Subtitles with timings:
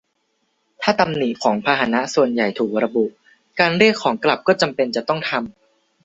[0.81, 3.05] ถ้าตำหนิของพาหนะส่วนใหญ่ถูกระบุ
[3.59, 5.51] การเรียกของกลับก็จำเป็นจะต้องทำ